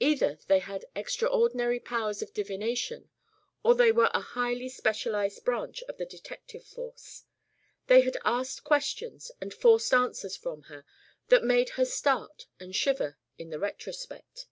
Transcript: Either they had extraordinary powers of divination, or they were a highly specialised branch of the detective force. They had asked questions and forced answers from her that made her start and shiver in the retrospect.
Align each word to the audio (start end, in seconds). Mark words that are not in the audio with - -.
Either 0.00 0.38
they 0.46 0.60
had 0.60 0.86
extraordinary 0.96 1.78
powers 1.78 2.22
of 2.22 2.32
divination, 2.32 3.10
or 3.62 3.74
they 3.74 3.92
were 3.92 4.08
a 4.14 4.20
highly 4.32 4.66
specialised 4.66 5.44
branch 5.44 5.82
of 5.82 5.98
the 5.98 6.06
detective 6.06 6.64
force. 6.64 7.24
They 7.86 8.00
had 8.00 8.16
asked 8.24 8.64
questions 8.64 9.30
and 9.42 9.52
forced 9.52 9.92
answers 9.92 10.38
from 10.38 10.62
her 10.72 10.86
that 11.28 11.44
made 11.44 11.68
her 11.76 11.84
start 11.84 12.46
and 12.58 12.74
shiver 12.74 13.18
in 13.36 13.50
the 13.50 13.58
retrospect. 13.58 14.46